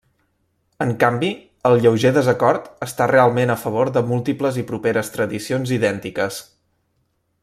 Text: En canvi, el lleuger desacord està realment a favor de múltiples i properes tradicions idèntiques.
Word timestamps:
En 0.85 0.93
canvi, 1.03 1.27
el 1.69 1.75
lleuger 1.83 2.11
desacord 2.15 2.65
està 2.87 3.07
realment 3.11 3.53
a 3.55 3.59
favor 3.67 3.93
de 3.99 4.05
múltiples 4.13 4.59
i 4.63 4.67
properes 4.73 5.15
tradicions 5.19 5.75
idèntiques. 5.81 6.41